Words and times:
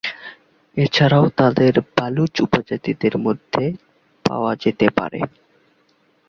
এছাড়াও 0.77 1.25
তাদের 1.37 1.73
বালুচ 1.97 2.33
উপজাতিদের 2.41 3.13
মধ্যে 3.17 3.63
পাওয়া 4.25 4.51
যেতে 4.55 4.87
পারে। 4.89 5.19